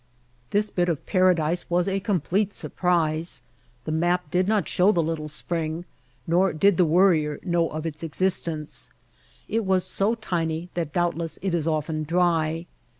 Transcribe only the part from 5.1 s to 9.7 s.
spring, nor did the Worrier know of its existence. It